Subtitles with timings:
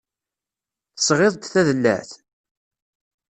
[0.95, 2.11] Tesɣiḍ-d tadellaɛt?